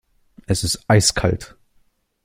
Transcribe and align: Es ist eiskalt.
Es 0.47 0.63
ist 0.63 0.89
eiskalt. 0.89 1.55